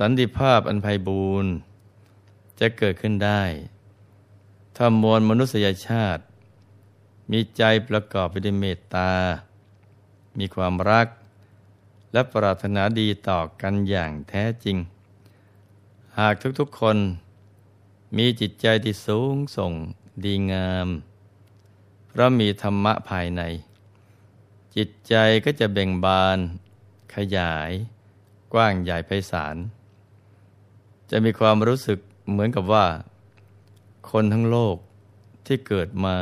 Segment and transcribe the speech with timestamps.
[0.00, 1.52] สันติภาพอันไพบูรณ์
[2.60, 3.42] จะเกิดขึ้นได้
[4.76, 6.22] ถ้ามวลมนุษยชาติ
[7.30, 9.12] มีใจประกอบไปด้วยเมตตา
[10.38, 11.08] มีความรัก
[12.12, 14.76] และปรารถนาดีต่อกันอย่างแท้จริง
[16.18, 16.96] หากทุกๆคน
[18.16, 19.72] มีจิตใจที่สูงส่ง
[20.24, 20.88] ดีงาม
[22.08, 23.42] เพราะมีธรรมะภายใน
[24.76, 26.38] จิตใจก็จะเบ่งบาน
[27.14, 27.70] ขยาย
[28.52, 29.56] กว้างใหญ่ไพศาล
[31.10, 31.98] จะมีความรู้สึก
[32.30, 32.86] เหมือนกับว่า
[34.10, 34.76] คนทั้งโลก
[35.46, 36.16] ที่เกิดมา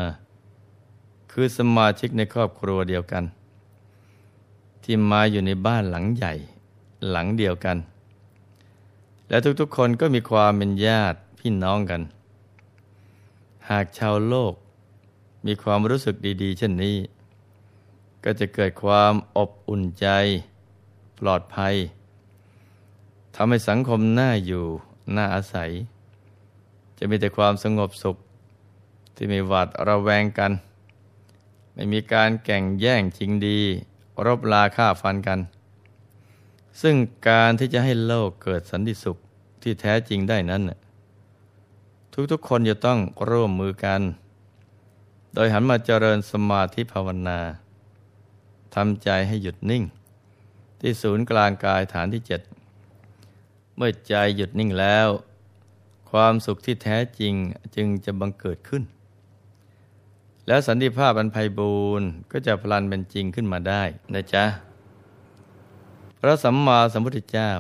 [1.32, 3.24] คือสมาชิกในครอบครัวเดียวกัน
[4.82, 6.34] ที่มาอยู่ในบ้านหลังใหญ่
[7.10, 7.76] หลังเดียวกัน
[9.28, 12.02] และทุกๆคนก็มีความเป็นญาติพี่น้องกัน
[13.70, 14.54] หากชาวโลก
[15.46, 16.96] มีความรู้สึกดี ๆ เช่นนี้
[18.24, 20.06] ก็จะเกิดความอบอุ่นใจ
[21.18, 21.74] ปลอดภัย
[23.34, 24.64] ทำให้สังคมน่าอยู่
[25.16, 25.70] น่าอาศัย
[26.98, 28.16] จะมีแต่ความสงบสุข
[29.14, 30.52] ที่ไม่หวาดระแวงกัน
[31.74, 33.58] ไม่มีการแก่งแย่งชิงดี
[34.26, 35.40] รบลาฆ่าฟันกัน
[36.82, 36.96] ซึ่ง
[37.28, 39.16] การที่จะให้โลกเกิดสันติสุข
[39.62, 40.62] ที่แท้จริงได้นั้น
[42.32, 42.98] ทุกๆคนจะต้อง
[43.30, 44.00] ร่วมมือกัน
[45.34, 47.40] โดยหันมาเจริญสมาธิภาวนา
[48.74, 49.82] ทำใจให้หยุดนิ่ง
[50.80, 52.40] ที่ศูนย์กลางกายฐานที่เจ็ด
[53.76, 55.08] เมื่อใจหยุดนิ่งแล้ว
[56.10, 57.34] ความสุขที่แท้จริง
[57.76, 58.82] จึงจะบังเกิดขึ้น
[60.46, 63.82] แล้วสันติภาพอันไพบูรณ์ก็จะพลันเป็นจริงขึ้นมาได้
[64.14, 64.44] นะจ๊ะ
[66.18, 67.50] พระสัมมาสัมพุทธเจ้า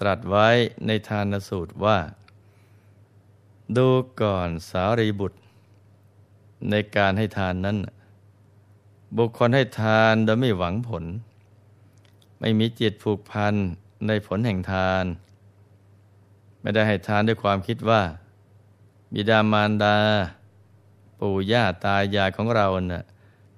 [0.00, 0.48] ตรัสไว้
[0.86, 1.98] ในทานสูตรว่า
[3.76, 3.88] ดู
[4.20, 5.38] ก่อนสารีบุตร
[6.70, 7.78] ในการให้ทานนั้น
[9.16, 11.04] บุคคลให้ทานโดยไม่หวังผล
[12.40, 13.54] ไม่มีจิตผูกพัน
[14.06, 15.04] ในผลแห่งทาน
[16.60, 18.02] ไม่ได้ให้ทานด้วยความคิดว่า
[19.14, 19.96] บิดามารดา
[21.20, 23.04] ปู่ย่าตายายของเราเนะ่ะ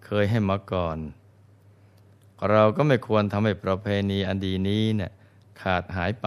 [0.04, 0.98] เคยให้มาก่อน
[2.50, 5.12] เราก็ไม่ควรทำให้ประเพณีอันดีนี้เนะ่ย
[5.60, 6.26] ขาดหายไป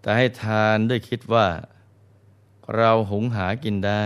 [0.00, 1.46] แต่ให้ทานด้วยคิดว่า
[2.76, 4.04] เราหุงหากินได้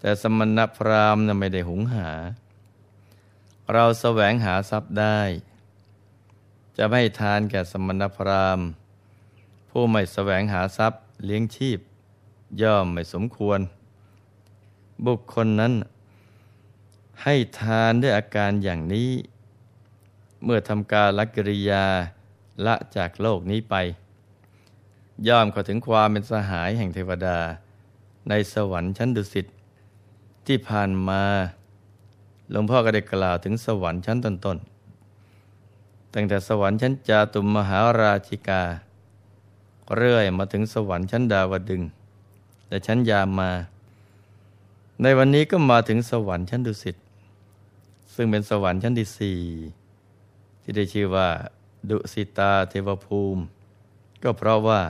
[0.00, 2.08] แต่สมณพราหมณ์ไม่ได้หุงหา
[3.72, 5.20] เราแสวงหาทรัพย์ได้
[6.76, 8.66] จะไม่ทานแก่สมณพราหมณ์
[9.70, 11.78] ผู้ไม่แสวงหาทรัพย์เลี้ยงชีพ
[12.62, 13.60] ย่อมไม่สมควร
[15.06, 15.72] บุคคลนั้น
[17.22, 19.10] ให้ทานด้วยอาการอย่างนี้
[20.44, 21.84] เมื่อทำการลักิริยา
[22.66, 23.74] ละจากโลกนี้ไป
[25.28, 27.38] ย่อมเข้าถึงความเป็นสหายแห่งเทวดา
[28.28, 29.46] ในสวรรค์ชั้นดุสิต
[30.46, 31.22] ที่ผ่านมา
[32.50, 34.71] หลวงพ่อก็ได้กล่าวถึงสวรรค์ชั้นต้นๆ
[36.14, 38.62] ตั้งแต่สวรรค์ชั้นจาตุมมหาราชิกา
[39.96, 41.82] เรื่อยมาถึงสวรรค์ชั้นดาวดึง
[42.68, 43.50] และชั้นยามมา
[45.02, 46.96] ในวันนี้ก็มาถึงสวรรค์ชั้นดุสิต
[48.14, 49.40] ซึ่งเป็นสวรรค์ชั้นที่สี่
[50.62, 51.28] ที่ได้ชื่อว่า
[51.90, 53.42] ดุสิตาเทวภูมิ
[54.22, 54.80] ก็เพราะว่า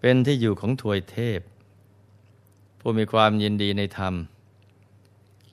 [0.00, 1.40] เป็นที่อยู่ของถวยเทพ
[2.78, 4.14] ผู้มีความยินดีในธรรม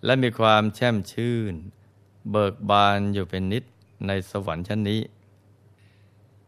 [0.05, 1.53] และมีความแช่มชื่น
[2.31, 3.63] เบิกบานอยู่เป็นนิด
[4.07, 5.01] ในสวรรค์ชั้นนี้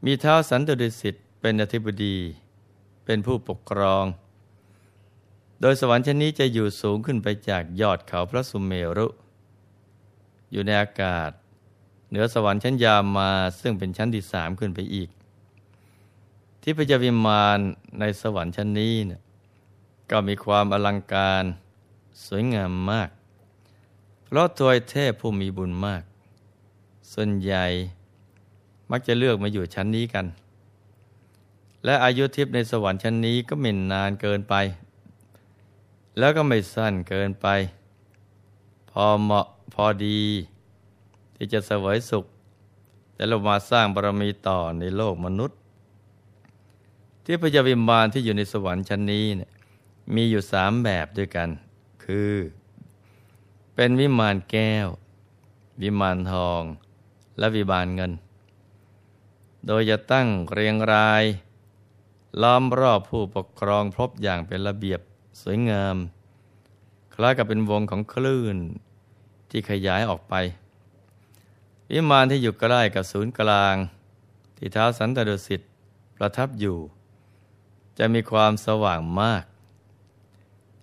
[0.06, 2.18] มีท้าสันตดุสิตเป็นอธิบดี
[3.06, 4.06] เป็นผู้ปกครอง
[5.62, 9.08] โดยสวรรค์ชั้นนี้จะอยู่สูงขึ้นไปจากยอดเขาพระสุเมรุ
[10.52, 11.32] อยู่ในอากาศ
[12.10, 15.10] เหนือสวรรค์ชั้นยามมาซึ่งเป็นชั้นที่สามขึ้นไปอีก
[16.62, 17.60] ที่พระเจ้าวิมาน
[18.00, 19.22] ในสวรรค์ชั้นนี้นะ
[20.12, 21.44] ก็มีความอลังการ
[22.26, 23.10] สวยงามมาก
[24.26, 26.04] เพราะทวยเทพผู้มีบุญมาก
[27.14, 27.66] ส่วนใหญ่
[28.92, 30.26] มักจะเลือกมาอยู่ชั้นนี้กัน
[31.86, 34.56] และอายุทิพย์ในสวรรค์ชั้นนี้ก็ไม่นานเกินไป
[36.18, 37.48] แล้วก็ไม่สั้นเกินไป
[38.92, 40.22] พอเหมาะพอดี
[41.36, 42.26] ที่จะเสวยสุข
[43.14, 45.58] แต่เรามาสร้างบารมีต่อในโลกมนุษย์
[47.24, 49.52] ที่พยาวิมานที่อยู่ในสวรรค์ชั้นนี้เนี่ย
[50.16, 51.50] มีอยู่สามแบบด้วยกัน
[52.04, 52.34] คือ
[53.76, 54.88] เป็นวิมานแก้ว
[55.82, 56.62] วิมานทอง
[57.40, 58.12] และวิบาลเงิน
[59.68, 61.24] โดยจะตั้งเรียงราย
[62.42, 65.00] ล้อมรอบผู้ปกครองพบอย่างเป็นระเบียบ
[65.42, 65.96] สวยงาม
[67.14, 68.58] คล้ายกับเป็นวงของคลื่น
[69.50, 70.34] ที่ขยายออกไป
[71.92, 73.76] วิมานที่อยู่ใกล้กับศูนย์กลาง
[74.58, 75.62] ที่เท้าสันตดุสิต
[76.18, 76.78] ประทับอยู่
[77.98, 79.44] จะมีความสว่างมาก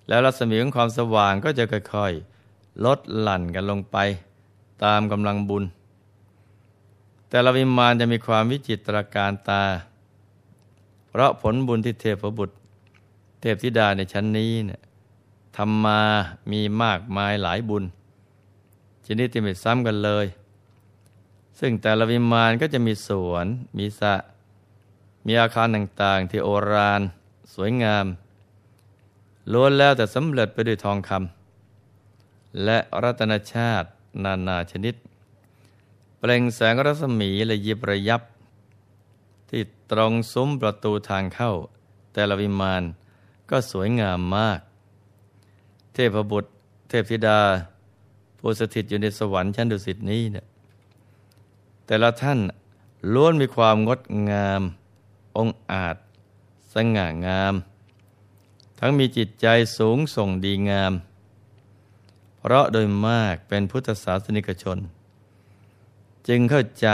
[0.08, 3.96] แล้วรัศมีของความสว่างก็จะค่อยๆลดหลั่นกันลงไป
[4.84, 5.64] ตามกำลังบุญ
[7.28, 9.64] แต่ละวิมานจะมีความวิจิตรการตา
[11.08, 12.56] เพราะผลบุญที่เทพบุตร
[13.40, 14.80] เทพธิดาในชั้นนี้เนี่ย
[15.56, 16.00] ทำมา
[16.50, 17.84] มีมากมายหลายบุญ
[19.06, 20.26] ชนิดที่ไม่ซ้ำกันเลย
[21.58, 23.46] ซึ่งแต่ละวิมานก็จะมีสวน
[23.78, 24.14] มีสระ
[25.26, 27.00] มีอาคารต่างๆ ที่โอราน
[27.54, 28.06] สวยงาม
[29.52, 33.88] ล้วนแล้วแต่สำเร็จไปด้วยทองคำและรัตนชาติ
[34.24, 34.94] นานาชนิด
[36.18, 38.22] เปล่งแสงรัศมีและยิบระยับ
[39.50, 41.52] ที่ตรงซุ้มประตูทางเข้า
[42.12, 42.82] แต่ละวิมาน
[43.50, 44.60] ก็สวยงามมาก
[45.94, 46.50] เทพบุตร
[46.88, 47.40] เทพธิดา
[48.38, 50.46] ผู้สถิตอยู่ในสวรรค์ชั้นดุสิตนี้เนี่ย
[51.86, 52.38] แต่ละท่าน
[53.14, 54.62] ล้วนมีความงดงาม
[55.36, 55.96] องอาจ
[56.74, 57.54] สง่างาม
[58.78, 59.46] ทั้งมีจิตใจ
[59.76, 60.92] สูงส่งดีงาม
[62.38, 64.78] เพราะโดยมากเป็นพุทธศาสนิกชน
[66.28, 66.88] จึงเข้าใจ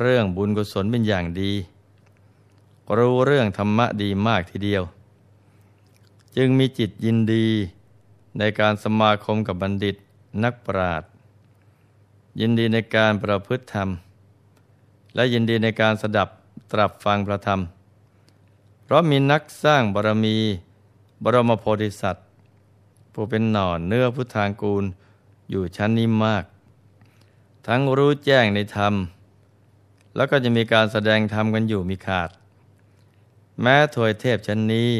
[0.00, 1.52] เรื่องบุญกุศลเป็นอย่างดี
[2.96, 4.82] รู้เรื่องธรรมะดีมากทีเดียว
[6.36, 7.46] จึงมีจิตยินดี
[8.38, 9.96] ในการสมาคมกับบัณฑิต
[10.44, 11.10] นักปราชญ์
[12.40, 13.88] ยินดีในการประพฤติธรรม
[15.14, 16.28] และยินดีในการสดับ
[16.72, 17.60] ตรับฟังพระธรรม
[18.84, 20.36] เพราะมีนักสร้างบารมี
[21.22, 22.26] บรมโพธิสัตว์
[23.12, 24.84] ผู้เป็นหน่อนเนื้อพุทธางกูล
[25.50, 26.44] อยู่ชั้นนี้มาก
[27.66, 28.94] ทั้งรู้แจ้งในธรรม
[30.16, 32.30] แล้วก็จะมีการแสดงธรรมกันอยู่มีขาด
[33.60, 34.90] แม้ถวยเทพชั้นนี้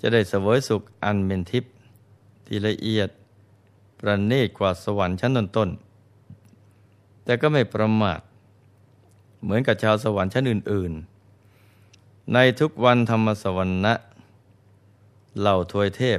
[0.00, 1.72] จะได้เสวยสุขอันเป็นทิพย์
[2.46, 3.08] ที่ละเอียด
[3.98, 8.20] ประณีตกว่าสวรรค์ชั้นต้นๆแต่ก็ไม่ประมาท
[9.42, 10.92] เหมือนกับชาวสวรรค์ชั้นอื่น
[11.62, 13.94] ๆ ในทุกวันธรรมสวรรณะ
[15.38, 16.18] เหล่าทวยเทพ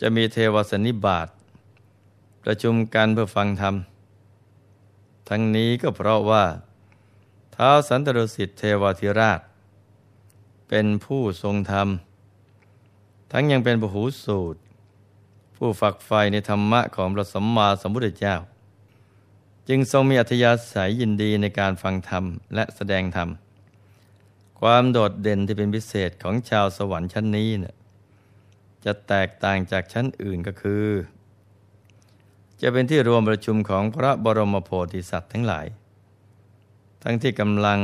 [0.00, 1.28] จะมีเทวสนิบาต
[2.44, 3.74] ประชุมกันเพื่อฟังธรรม
[5.34, 6.44] ทั้งนี้ก็เพราะว่า
[7.54, 9.40] ท้าวสันตรสิทธิเทวธิราช
[10.68, 11.88] เป็นผู้ทรงธรรม
[13.32, 14.60] ทั้งยังเป็นปหูสูตร
[15.56, 18.36] ผู้ฝักใฝ่ในธรรมะของพระสัมมาสัมพุทธเจ้า
[19.68, 22.24] จึงทรงมีอัธยาศัยยินดีในการฟังธรรม
[22.54, 23.28] และแสดงธรรม
[24.60, 27.74] ความโดดเด่นที่เป็นพิเศษของชาวสวรรค์ชั้นนี้เนี่ย
[28.84, 30.84] จะแตกต่างจากชั้นอื่นก็คือ
[32.62, 35.66] จะเป็นที่รวมประชุมของพระบรมโพธิสัตว์ทั้งหลาย
[37.02, 37.80] ทั้งที่กำลัง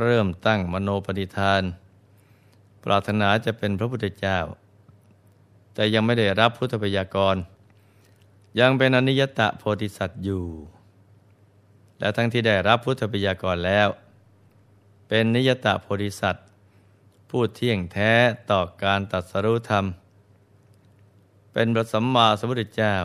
[0.00, 1.62] เริ่มตั้งมโนปณิธาน
[2.84, 4.38] ปรารถนาจะเป็นพระพุทธเจ้า
[5.74, 7.36] แต่ยังไม่ได้รับพุทธพยากร
[8.60, 10.46] ยังเป็นอนิยตะโพธิสัตว์อยู่
[11.98, 13.88] และทั้งที่ได้รับพุทธพยากรแล้ว
[15.08, 16.46] เป็นนิยตะโพธิสัตว์
[17.30, 18.12] ผู้เที่ยงแท้
[18.50, 19.84] ต่อการตัดสรุธรรม
[21.52, 22.96] เป็นพระสัมมาสัมพุทธเจ้า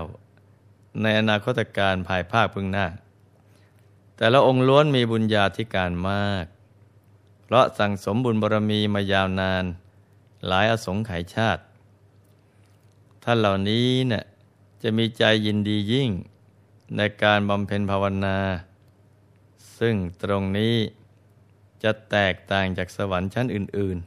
[1.01, 2.87] ในอนาคตการภายภาคพึ่งหน้า
[4.17, 6.45] แต่ละองค์ล้วนมีบุญญาธิการมาก
[7.43, 9.65] เพราะสั่งสมบุญบารมีมายาวนาน
[10.47, 11.63] หลายอสงไขยชาติ
[13.23, 14.23] ท่านเหล่านี้เนะ่ย
[14.83, 16.09] จะมีใจยินดียิ่ง
[16.97, 18.37] ในการบำเพ็ญภาวนา
[19.79, 20.75] ซึ่งตรงนี้
[21.83, 23.97] จะแตกต่างจากสวรรค์ชั้นอื่น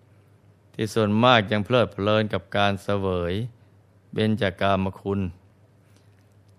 [0.00, 3.34] ๆ ที่ส่วนมากยังเพลิดเพลินกับการเสวย
[4.12, 5.20] เบญจากามคุณ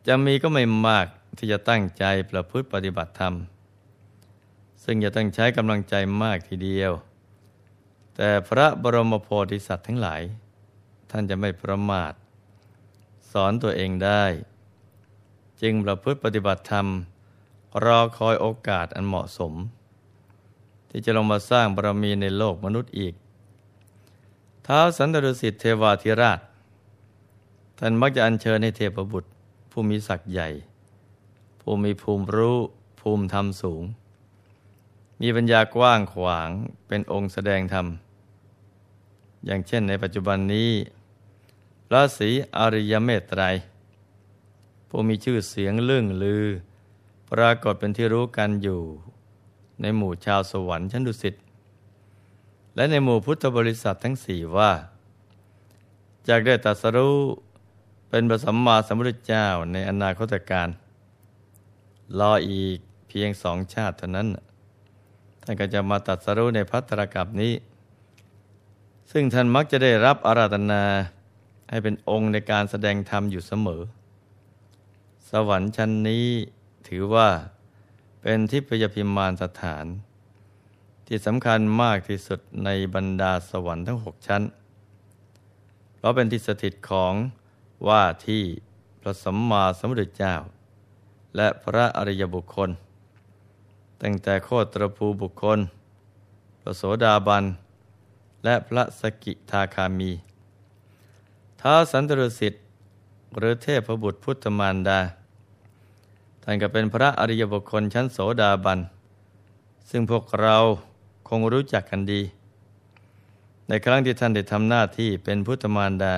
[0.08, 1.08] จะมีก็ไม่มาก
[1.38, 3.34] ที่จะตั้งใจประพฤติปฏิบัติธรรม
[4.84, 6.92] ซึ่งจะต้องใช้กำลังใจมากทีเดียว
[8.16, 10.22] แต่พระบรมโพธิสัตว์ทั้งหลาย
[11.12, 12.14] ท่านจะไม่ประมาท
[13.32, 14.24] สอนตัวเองได้
[15.62, 16.88] จึงประพฤติปฏิบัติธรรม
[17.86, 19.54] รอคอยโอกาสอันเหมาะสม
[20.90, 23.14] ที่จะลงมาสร้างบารมีในโลกมนุษย์อีก
[24.66, 26.40] ท้าวสันตรุสิทธิเทวาธิราช
[27.80, 29.30] ท่านมักจะอัญเชิญให้เทพบุตร
[29.78, 30.50] ผู้มีศักย์ใหญ่
[31.62, 32.58] ผู้มีภูมิรู้
[33.00, 33.84] ภูมิธรรมสูง
[35.22, 36.50] มีปัญญากว้างขวาง
[36.88, 37.88] เป็นองค์แสดงธรรม
[39.46, 40.72] อย่างเช่นในปัจจุบันนี้
[41.88, 43.42] พระศรีอริยเมตไตร
[44.90, 46.46] ผู้มีชื่อเสียงเลื่องลือ
[47.32, 48.82] ปรากฏเป็นที่รู้กันอยู่
[49.82, 51.36] ในหมู่ชาวสวรรค์ชั้นดุสิต
[52.76, 54.72] และในหมู่พุทธบริษัททั้งสี่ว่า
[56.28, 57.18] จากได้ตัสรู้
[58.10, 60.68] เป็นพระสัมมาสัมพุทธเจ้าในอนาคตการ
[62.20, 64.28] รออีกเพียงสองชาติเท่านั้น
[65.44, 67.54] ท่านก็จะมาตัดสรู้ในพัตตรกับนี้
[69.12, 70.84] ซึ่งท่านมักจะได้รับอาราธนา
[71.70, 73.82] ให้เป็นองค์ในการแสดงธรรมอยู่เสมอ
[75.30, 76.26] สวรรค์ชั้นนี้
[76.88, 77.30] ถือว่า
[78.22, 79.86] เป็นทิพยพิมานสถาน
[81.08, 84.42] ที่สำคัญมากที่สุดในบรรดาสวรรค์ทั้งหกชั้น
[85.96, 87.14] เพราะเป็นที่สถิตของ
[87.88, 88.44] ว่าที่
[89.02, 90.34] พระสัมมาสัมพุทธเจ้า
[91.36, 92.70] และพระอริยบุคคล
[94.02, 95.60] ตั้งแต่โคตรภูบุคคล
[96.62, 97.44] พระโสดาบัน
[98.46, 100.12] และพระสกิทาคามี
[101.62, 102.62] ท้าสันตรสิทธิ์
[103.38, 105.00] หรือเทพบุตรพุทธมารดา
[106.44, 108.80] ท่านก็เป็นพระอริยบุคคลชั้นโสดาบัน
[109.90, 110.58] ซึ่งพวกเรา
[111.30, 112.22] คงรู้จักกันดี
[113.68, 116.16] ในครั้งที่ท่านได้ทำหน้าที่เป็นพุทธมารดา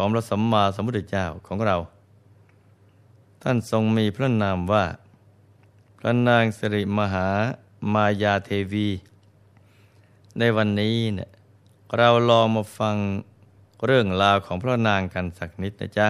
[0.00, 1.76] ของพระสัมมาสัมพุทธเจ้าของเรา
[3.42, 4.84] ท่านทรงมีพระนามว่า
[5.98, 7.28] พระนางสิริมหา
[7.92, 8.88] มายาเทวี
[10.38, 11.30] ในวันนี้เนี่ย
[11.96, 12.96] เราลองมาฟัง
[13.86, 16.08] เรื่องราวของพระนางกันสักนิดนะจ๊ะ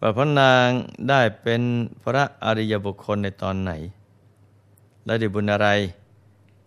[0.00, 0.66] ว่าพระนาง
[1.08, 1.62] ได้เป็น
[2.02, 3.72] พระอริยบุคคลในตอนไหน
[5.04, 5.68] และได้บุญอะไร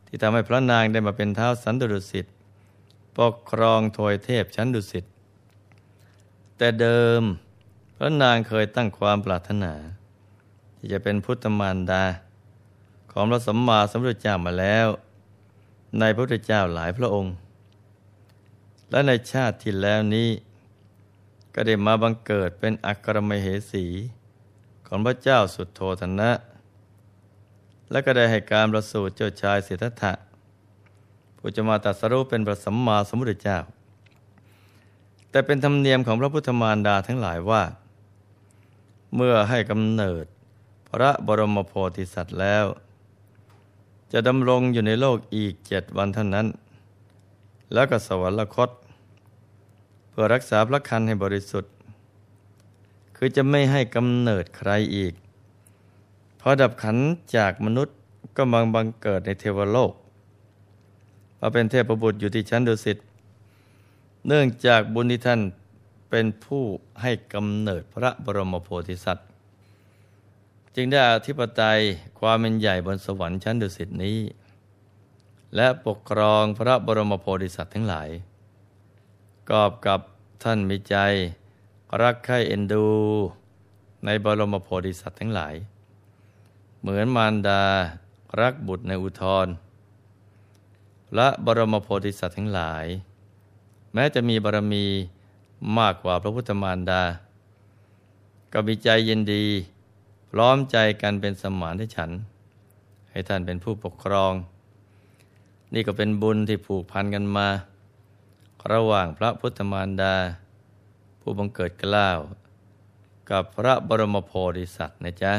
[0.08, 2.34] ที่ทำให้พระนางได้มาเป็นเท้าสันตุสิทธิ์
[3.18, 5.06] ปกครองทวยเทพชั้นดุสิต
[6.58, 7.22] แต่เดิม
[7.98, 9.74] พระนางเคยตั้งความปรารถนา
[10.78, 12.04] ที่จะเป็นพุทธมารดา
[13.12, 14.88] ของพระสัมมาสัมพุทธเจ้ามาแล้ว
[16.00, 17.34] ในพระพุทธเจ้าหลายพระองค์
[18.90, 20.30] และในชาติที่แล้วนี้
[21.54, 23.86] ก็ได้มาบังเกิดเป็นอัครมเหสี
[24.88, 26.32] ของพระเจ้าสุดโทธนะ
[27.92, 30.14] และก็ได้ให้การประสูติเจ้าชายสิทธัตถะ
[31.38, 33.60] ผู้จะมาตรัสรู้เป็นพระสัมมาสัมพุทธเจ้า
[35.36, 37.64] แต่เป็นธรรมเนียมของพระพุทธมารดาทั้งหลายว่า
[39.16, 40.26] เมื่อให้กำเนิด
[40.90, 42.66] พระบรมโพธิสัตว์แล้ว
[44.12, 46.48] จะดำรงอยู่ในโลกอีกเจ็ดวันเท่านั้น
[47.74, 48.70] แล้วก็สวรรคต
[50.10, 51.72] เพื่อรักษาพระคันให้บริสุทธิ์
[53.16, 55.14] คือจะไม่ให้กำเนิดใครอีก
[56.40, 56.98] พอดับขัน
[57.36, 57.96] จากมนุษย์
[58.38, 59.92] ก็มังบังเกิดในเทวโลก
[61.40, 63.00] มาเป็นเทพบุตรอยู่ที่ชั้นดุสิต
[64.30, 65.42] เนื่องจากบุญที่ท่าน
[66.10, 66.64] เป็นผู้
[67.02, 69.28] ให้กำเนิดพระบรมโพธิสัตว์
[70.76, 71.80] จึงได้อธิปไตย
[72.20, 74.20] ความเป็นใหญ่บนสวรรค์ชั้นดุสิตนี้
[75.56, 78.10] และปกครองพระบรมโพธิสัตว์ทั้งหลาย
[79.50, 80.00] กอบกับ
[80.44, 80.96] ท่านมีใจ
[82.02, 82.88] รักใคร่เอ็นดู
[84.06, 85.56] ในบรมโพธิสัตว์ทั้งหลาย
[86.80, 87.64] เหมือนมารดา
[88.40, 89.48] รักบุตรในอุทธร
[91.16, 92.86] และบรมโพธิสัตว์ทั้งหลาย
[93.98, 94.86] แม้จะมีบารมี
[95.80, 97.04] มากกว่าพระพุทธมารดา
[98.54, 99.46] ก็มีใจยินดี
[100.30, 102.12] พร้อมใจกันเป็นสมานที่ฉัน
[103.10, 104.34] ให้ท่านเป็นผู้ปกครอง
[105.74, 107.48] นี่ก็เป็นบุญที่ผูกพันกันมา
[108.72, 110.16] ระหว่างพระพุทธมารดา
[111.22, 112.20] ผู้บังเกิดกล้าว
[113.30, 115.34] กับพระบรมโพธิสัตว์นะจ๊ะ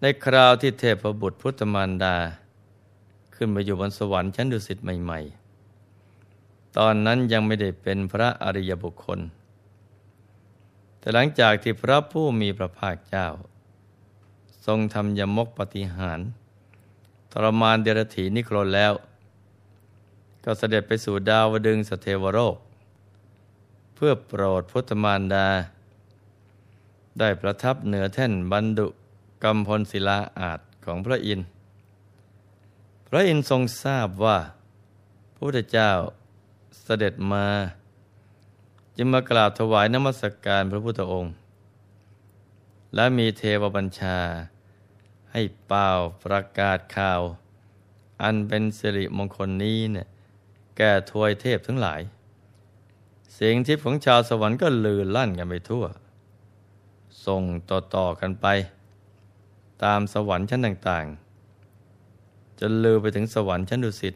[0.00, 2.16] ในคราวที่เทพบุตรพุทธมารดา
[3.34, 5.37] ขึ้นมาอยู่บนสวรรค์ชั้นดุสิตใหม่ ๆ
[6.78, 9.20] ตอนนั้นยังไม่ได้เป็นพระอริยบุคคล
[10.98, 13.28] แต่หลังจากที่พระผู้มีพระภาคเจ้า
[14.66, 16.20] ทรงทำยมกปฏิหาร
[17.32, 18.92] ทรมานเดรถีนิโครนแล้ว
[20.44, 22.56] ก็เสด็จไปสู่ดาวดึงสเทวโรก
[23.94, 25.48] เพื่อโปรดพุทธมารดา
[27.18, 28.86] ได้ประทับเหนือแท่นบรรดุ
[29.44, 31.46] กำพลศิลาอาจของพระอินทร์
[33.08, 34.38] พระอินทร์ทรงทราบว่า
[35.34, 35.92] พระพุทธเจ้า
[36.82, 37.46] เสด็จมา
[38.96, 41.32] จึงมากราบถวายนมัสกการพระพุทธองค์
[42.94, 44.18] และมีเทวบัญชา
[45.32, 45.88] ให้เป่า
[46.24, 47.20] ประกาศข่าว
[48.22, 50.08] อันเป็นสิริมงคลนี้เนี่ย
[50.76, 52.00] แก่ทวยเทพทั้งหลาย
[53.32, 55.84] เสียงทิพย์ของชาวสวรรค์ก็ลือลั่นกันไปทั่ว
[57.26, 58.46] ส่งต่อๆกันไป
[59.84, 64.14] ตามสวรรค์ชั้นต่างๆจนลือไปถึงสวรรค์ชั้นดุสิต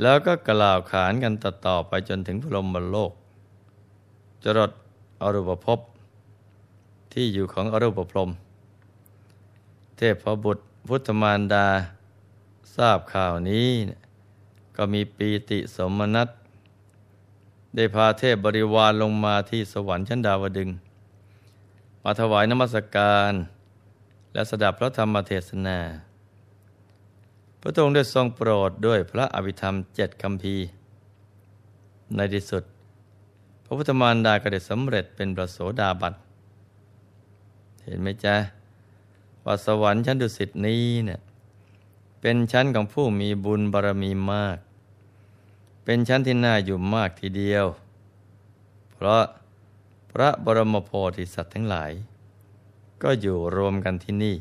[0.00, 1.34] แล้วก็กล่าวขานกัน
[1.66, 3.12] ต่อไปจนถึงพรหมโลก
[4.42, 4.70] จรด
[5.22, 5.80] อรูปภพ
[7.12, 8.30] ที่อยู่ของอรูปพรหม
[9.96, 11.66] เทพบุตรพุทธมารดา
[12.74, 13.68] ทราบข่าวนี้
[14.76, 16.28] ก็มีปีติสมนัต
[17.74, 20.70] ได้พาเทพบริวารลงมาที่สวรรค์ชั้นดาวดึง
[22.02, 23.32] มาถวายนมัสการ
[24.32, 25.78] และสดับพระธรรมเทศนา
[27.66, 30.56] พระองค์ได้ทรงโปรดด้วยพระอภิธรรมเจ็ดคำพี
[32.16, 32.62] ในที่สุด
[33.64, 36.14] พระพุทธมารดาก็ได้สำเร็จเป็นประโสดาบัน
[37.82, 38.36] เห็นไหมจ๊ะ
[39.44, 41.20] ว่าสวรรค์ชั้นดุสิตนี้เนี่ย
[42.20, 44.58] เป็นชั้นของผู้มีบุญบารมีมาก
[45.84, 47.66] เป็นชั้นที่น่าอยู่มากทีเดียว
[48.92, 49.24] เพราะ
[50.12, 51.92] พระบรมโพธิสัตว์ทั้งหลาย
[53.02, 54.36] ก็อยู่รวมกันที่นี่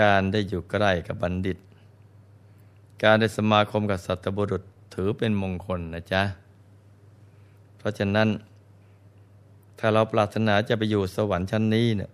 [0.00, 1.58] การได้อยู่ใกล้กับบัณฑิต
[3.02, 4.62] การได้สมาคมกับสัตบุรุษ
[4.94, 6.22] ถือเป็นมงคลนะจ๊ะ
[7.78, 8.28] เพราะฉะนั้น
[9.78, 12.10] ถ้าเราปรารถนาจะไปอยู่สวรรค์ชั้นนี้เนี่ย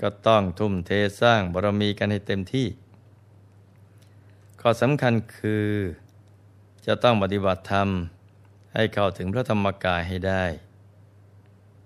[0.00, 2.66] ก็ต้องทุ่มเทสร้างบารมีกันให้เต็มที่
[4.60, 5.66] ข้อสำคัญคือ
[6.86, 7.88] จะต้องปฏิบัติธรรม
[8.74, 10.44] ให้เข้าถึงพระธรรมกายให้ได้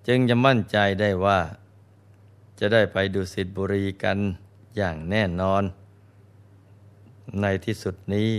[0.07, 1.41] จึงจะมั่นใจได้ว่า
[2.59, 4.19] จะได้ไปดูสิทธิบุรีกัน
[4.77, 5.63] อย่างแน่นอน
[7.41, 8.31] ในที่สุดนี้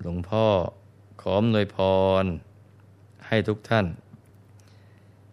[0.00, 0.46] หลวงพ่อ
[1.22, 1.78] ขอมนวยพ
[2.22, 2.24] ร
[3.26, 3.86] ให้ทุกท่าน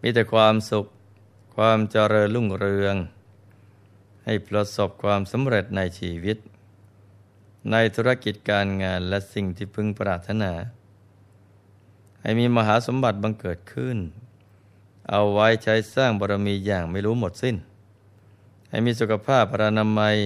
[0.01, 0.85] มีแต่ความสุข
[1.55, 2.95] ความเจริญรุ่งเรือง
[4.25, 6.37] ให้ประสบความสำเร็จในชีวิต
[7.71, 10.53] ในธุรกิจการงานและสิ่งที่พึงปรารถนา
[12.21, 13.97] ให้มีมหาสมบัติบังเกิดขึ้น
[15.09, 17.55] เอาไว้ใช้สร้างบารมีอย่างไม่รู้หมดสิ้น
[18.69, 20.17] ให้มีสุขภาพพรานามัย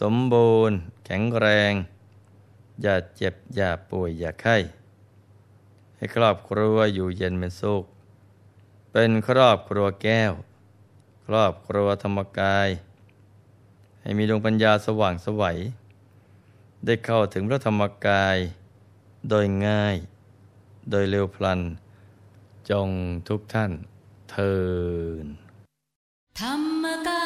[0.00, 1.72] สมบูรณ์ แข็งแรง
[2.82, 4.56] อย่าเจ็บ อย่าป่วย อย่าไข้
[5.96, 7.84] ให้ครอบครัวอยู่เย็นเป็นสุข
[8.92, 10.32] เป็นครอบครัวแก้ว
[11.26, 12.68] ครอบครัวธรรมกาย
[14.00, 15.58] ให้มีดวงปัญญาสว่างสวัย
[16.84, 18.36] ได้เข้าถึงพระธรรมกาย
[19.28, 19.96] โดยง่าย
[20.90, 21.60] โดยเร็วพลัน
[22.70, 22.88] จง
[23.28, 23.72] ทุกท่าน
[24.30, 24.54] เทิ
[25.24, 25.26] น
[26.40, 27.23] ธรรมกาย